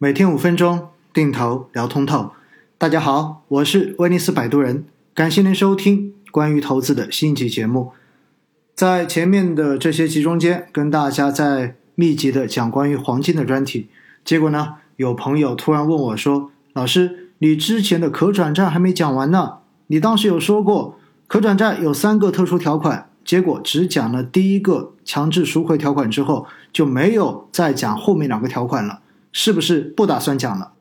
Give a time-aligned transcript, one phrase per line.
[0.00, 2.30] 每天五分钟，定投聊通透。
[2.78, 7.90] 大家好，我是威尼斯摆渡人，感谢您收听关于投资的新一集节目。
[8.76, 13.88] 在前面的这些集中间，跟大家在密集的讲关于黄金的专题。
[14.24, 19.54] 结果呢，有朋友突然问我说：“老师，你之前的可转债还没讲完呢？
[19.88, 20.96] 你当时有说过
[21.26, 29.00] 可转债有三个特殊条款，结果只讲了第一个强制赎回条款之后，就没有再讲后面两个条款了。”
[29.32, 30.72] 是不是不打算讲了？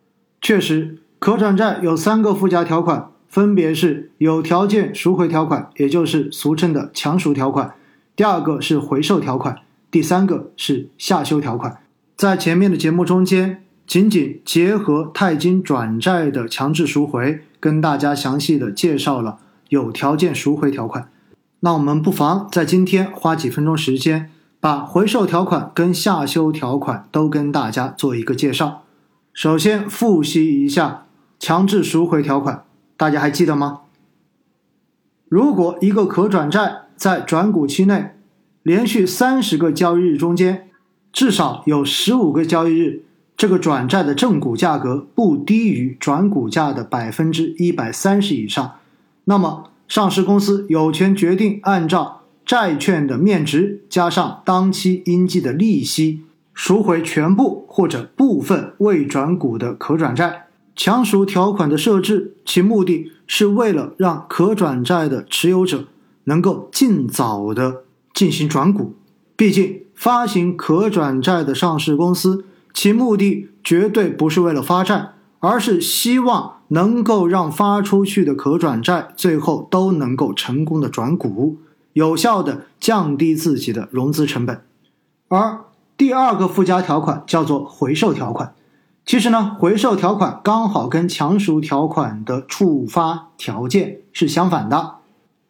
[0.41, 7.71] 确实，可转债有三个附加条款，分别是有条件赎回条款，也就是俗称的强赎条款；
[8.15, 9.55] 第二个是回售条款；
[9.91, 11.79] 第三个是下修条款。
[12.15, 19.39] 在前面的节目中间，仅仅结合泰金转债的强制赎回，跟大家详细的介绍了
[19.69, 21.09] 有条件赎回条款。
[21.59, 24.31] 那我们不妨在今天花几分钟时间。
[24.59, 28.83] 把回售条款跟下修条款都跟大家做一个介绍。
[29.33, 31.05] 首先复习一下
[31.39, 32.63] 强制赎回条款，
[32.97, 33.81] 大家还记得吗？
[35.29, 38.15] 如果一个可转债在转股期内
[38.63, 40.69] 连续三十个交易日中间，
[41.13, 43.03] 至少有十五个交易日，
[43.35, 48.77] 这个转债的正股价格不低于转股价的百分之一百三十以上，
[49.25, 52.23] 那么上市公司有权决定按照。
[52.47, 56.21] 债券的面值加上当期应计的利息，
[56.53, 60.47] 赎回全部或者部分未转股的可转债。
[60.73, 65.87] 强赎条款的设置，其目的是为了让可转债的持有者
[66.23, 68.95] 能够尽早的进行转股。
[69.35, 75.09] 毕竟，发行可转债的上市公司，其目的绝对不是为了发债，
[75.39, 81.57] 而是希望能够让发出去的可转债最后都能够成功的转股。
[81.97, 84.61] 有效的降低自己的融资成本，
[85.29, 85.61] 而
[85.97, 88.53] 第二个附加条款叫做回售条款。
[89.03, 94.97] 其实呢，回售条款刚好跟强赎条款的触发条件是相反的。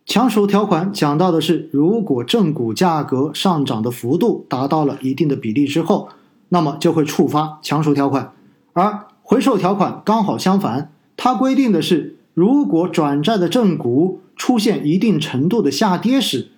[0.05, 6.07] 强赎条款讲到的是，如果正股价格上涨的幅度达到了一定的比例之后，
[6.47, 8.31] 那么就会触发强赎条款。
[8.71, 16.49] 而回售条款刚好相反，它规定的是，如果转债的正股出现一定程度的下跌时，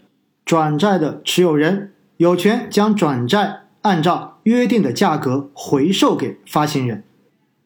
[0.46, 7.04] 转债的持有人有权将转债按照约定的价格回售给发行人。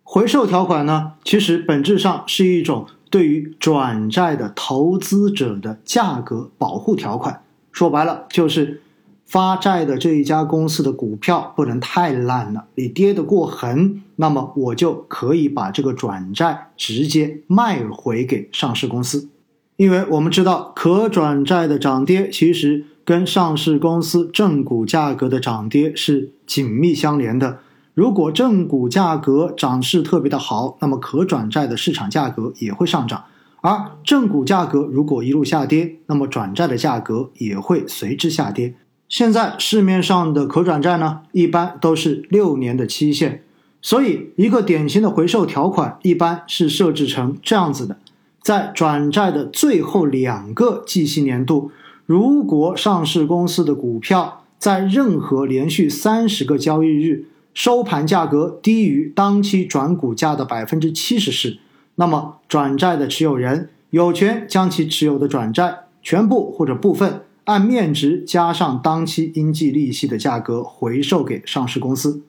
[0.03, 7.41] 回售条款呢，其实本质上是一种对于转债的投资者的价格保护条款。
[7.72, 8.84] 说白了，就是
[9.25, 19.29] 发债的这一家公司的股票不能太烂了，你跌得过狠，那么我就可以把这个转债直接卖回给上市公司。
[19.75, 27.59] 因为我们知道，可转债的涨跌其实跟上市公司正股价格的涨跌是紧密相连的。
[27.94, 33.25] 如果正股价格涨势特别的好，那么可转债的市场价格也会上涨；
[33.61, 38.75] 而正股价格如果一路下跌，那么转债的价格也会随之下跌。
[39.09, 43.44] 现在市面上的可转债呢，一般都是六年的期限，
[43.81, 47.97] 所以一个典型的回售条款一般是设置成这样子的。
[48.43, 51.71] 在转债的最后两个计息年度，
[52.05, 61.59] 如果上市公司的股票在任何连续三十个交易日收盘价格低于当期转股价的百分之七十时，
[61.95, 72.21] 那么转债的持有人有权将其持有的转债全部或者部分按面值加上当期应计利息的价格回售给上市公司。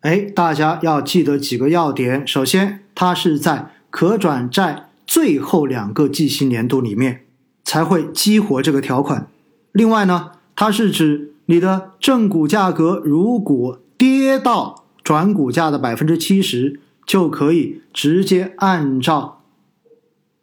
[0.00, 4.88] 哎，大家要记得几个要点：首先，它是在可转债。
[5.06, 7.24] 最后两个计息年度里面
[7.64, 9.28] 才会激活这个条款。
[9.72, 19.42] 另外呢，它是指你的正股价格如果跌到转股价的百分之七十，就可以直接按照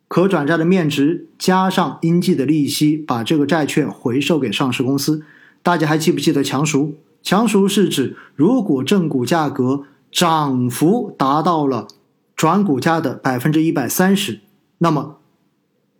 [0.08, 5.24] 可转债的面值加上应计的利息，把这个债券回售给上市公司。
[5.62, 6.96] 大家还记不记得强赎？
[7.22, 11.88] 强赎是指如果正股价格涨幅达到了
[12.36, 14.40] 转股价的百分之一百三十。
[14.80, 15.18] 那么，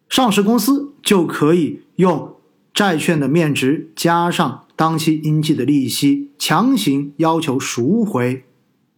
[0.10, 2.36] 上市公司就可以用
[2.74, 8.44] 债券的面值加上当期应计的利息，强行要求赎回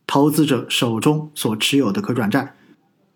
[0.07, 2.55] 投资者手中所持有的可转债。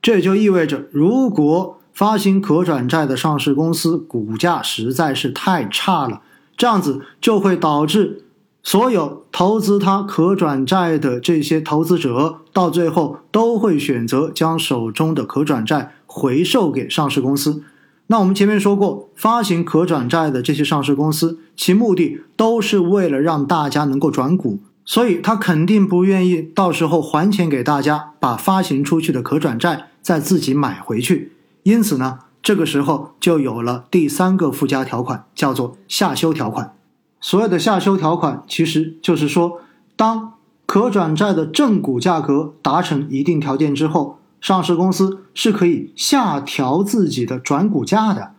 [0.01, 6.21] 这也就意味着，如果发行可转债的上市公司股价实在是太差了，
[6.57, 8.24] 这样子就会导致。
[8.65, 17.61] 所有投资他可转债的这些投资者，到最后都会选择将手中的可转债回售给上市公司。
[18.07, 24.57] 那我们前面说过，发行可转债的这些上市公司，其目的都是为了让大家能够转股。
[24.83, 31.33] 所以他肯定不愿意到时候还钱给大家，把发行出去的可转债再自己买回去。
[31.61, 36.73] 因此呢，这个时候就有了第三个附加条款，叫做下修条款。
[37.19, 39.61] 所谓的下修条款，其实就是说，
[39.95, 40.33] 当
[40.65, 48.33] 可转债的正股价格达成一定条件之后，上市公司是可以下调自己的转股价的。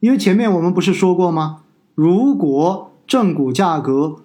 [0.00, 1.62] 因为前面我们不是说过吗？
[1.94, 4.16] 如果正股价格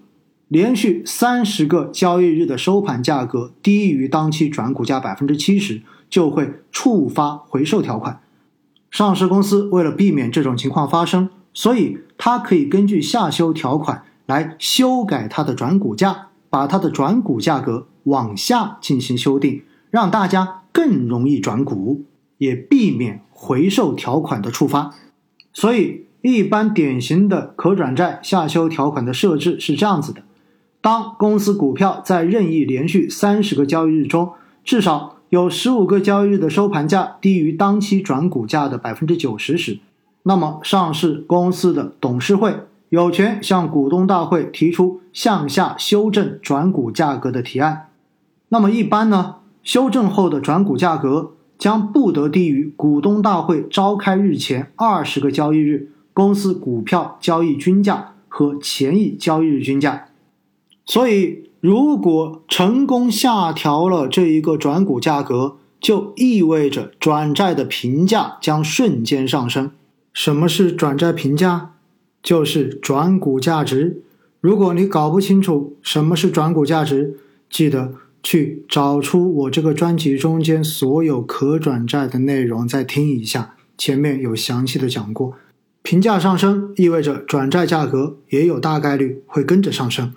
[0.48, 8.22] 连续三十个交易日的收盘价格低于当期转股价百分之七十，就会触发回售条款。
[8.92, 19.62] 上市公司为了避免这种情况发生，所以它可以根据下修条款来修改它的转股价，把它的转股价格往下进行修订，
[19.92, 22.06] 让大家更容易转股，
[22.38, 24.96] 也避免回售条款的触发。
[25.54, 30.24] 所以，一般典型的可转债下修条款的设置是这样子的。
[30.82, 34.32] 当公司股票在任意连续三十个交易日中，
[34.66, 39.80] 至少有十五个交易日的收盘价低于当期转股价的百分之九十时，
[40.24, 42.56] 那么上市公司的董事会
[42.90, 47.90] 有权向股东大会提出向下修正转股价格的提案。
[48.50, 60.06] 那么一般呢，修正后的转股价格将不得低于股东大会召开日前二十个交易日公司股票交易均价和前一交易日均价。
[60.86, 69.72] 所以，如果成功下调了这一个转股价格，就意味着转债的评价将瞬间上升。
[70.14, 71.72] 什么是转债评价？
[72.22, 74.02] 就是转股价值。
[74.40, 77.18] 如果你搞不清楚什么是转股价值，
[77.50, 85.34] 记得去找出我这个专辑中间所有可转债的内容，再听一下，前面有详细的讲过。
[85.82, 90.14] 评价上升意味着转债价格也有大概率会跟着上升。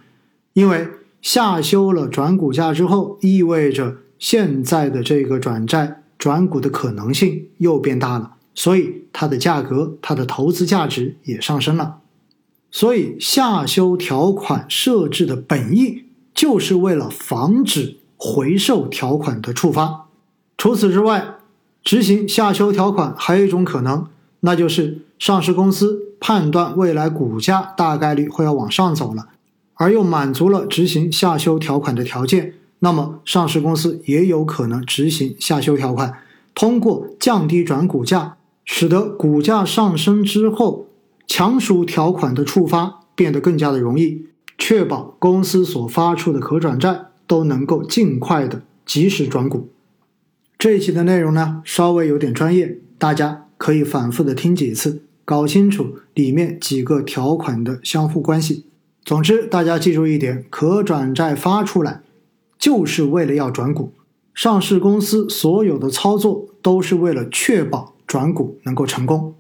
[0.52, 0.87] 因为
[1.20, 11.99] 下修了转股价之后，意味着现在的这个转债转股的可能性又变大了，所以它的价格、它的投资价值也上升了。
[12.73, 20.08] 所以下修条款设置的本意就是为了防止回售条款的触发。
[20.58, 21.37] 除此之外，
[21.85, 24.08] 执行下修条款还有一种可能，
[24.41, 29.29] 那就是上市公司判断未来股价大概率会要往上走了。
[29.75, 36.19] 而又满足了执行下修条款的条件，那么上市公司也有可能执行下修条款，
[36.55, 40.89] 通过降低转股价，使得股价上升之后，
[41.27, 44.27] 强赎条款的触发变得更加的容易，
[44.59, 49.69] 确保公司所发出的可转债都能够尽快的及时转股。
[50.59, 58.67] 这一期的内容呢，稍微有点专业，大家可以反复的听几次，搞清楚里面几个条款的相互关系。
[59.05, 62.03] 总之，大家记住一点：可转债发出来，
[62.59, 63.93] 就是为了要转股。
[64.35, 69.35] 上市公司所有的操作都是为了确保转股能够成功。